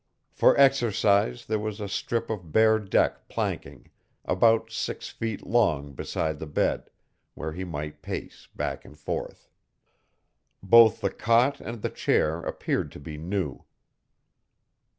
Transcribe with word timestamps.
For 0.31 0.57
exercise 0.57 1.45
there 1.45 1.59
was 1.59 1.79
a 1.79 1.87
strip 1.87 2.31
of 2.31 2.51
bare 2.51 2.79
deck 2.79 3.27
planking 3.27 3.91
about 4.25 4.71
six 4.71 5.09
feet 5.09 5.45
long 5.45 5.93
beside 5.93 6.39
the 6.39 6.47
bed, 6.47 6.89
where 7.35 7.53
he 7.53 7.63
might 7.63 8.01
pace 8.01 8.47
back 8.55 8.83
and 8.83 8.97
forth. 8.97 9.47
Both 10.63 11.01
the 11.01 11.11
cot 11.11 11.59
and 11.61 11.83
chair 11.93 12.39
appeared 12.39 12.91
to 12.93 12.99
be 12.99 13.19
new. 13.19 13.65